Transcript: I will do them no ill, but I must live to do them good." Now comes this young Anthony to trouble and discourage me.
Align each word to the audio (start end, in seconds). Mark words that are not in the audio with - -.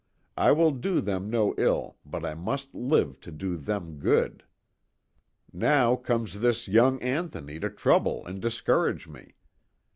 I 0.35 0.51
will 0.51 0.71
do 0.71 0.99
them 0.99 1.29
no 1.29 1.53
ill, 1.59 1.95
but 2.03 2.25
I 2.25 2.33
must 2.33 2.73
live 2.73 3.19
to 3.19 3.31
do 3.31 3.55
them 3.55 3.99
good." 3.99 4.43
Now 5.53 5.95
comes 5.95 6.39
this 6.39 6.67
young 6.67 6.99
Anthony 7.03 7.59
to 7.59 7.69
trouble 7.69 8.25
and 8.25 8.41
discourage 8.41 9.07
me. 9.07 9.35